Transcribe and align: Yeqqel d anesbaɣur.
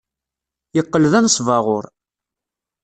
Yeqqel 0.75 1.03
d 1.11 1.13
anesbaɣur. 1.19 1.85